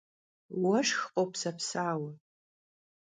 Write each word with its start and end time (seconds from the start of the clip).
Vueşşx 0.61 0.99
khopsepsaue. 1.13 2.09